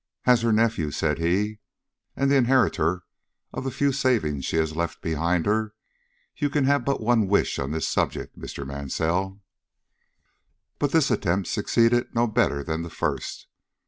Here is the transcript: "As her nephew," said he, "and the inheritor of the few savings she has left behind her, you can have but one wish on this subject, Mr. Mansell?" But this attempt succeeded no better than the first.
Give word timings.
"As 0.25 0.41
her 0.41 0.51
nephew," 0.51 0.89
said 0.89 1.19
he, 1.19 1.59
"and 2.15 2.31
the 2.31 2.35
inheritor 2.35 3.03
of 3.53 3.63
the 3.63 3.69
few 3.69 3.91
savings 3.91 4.45
she 4.45 4.55
has 4.57 4.75
left 4.75 4.99
behind 4.99 5.45
her, 5.45 5.75
you 6.35 6.49
can 6.49 6.63
have 6.63 6.83
but 6.83 7.01
one 7.03 7.27
wish 7.27 7.59
on 7.59 7.69
this 7.69 7.87
subject, 7.87 8.35
Mr. 8.35 8.65
Mansell?" 8.65 9.39
But 10.79 10.91
this 10.91 11.11
attempt 11.11 11.49
succeeded 11.49 12.15
no 12.15 12.25
better 12.25 12.63
than 12.63 12.81
the 12.81 12.89
first. 12.89 13.45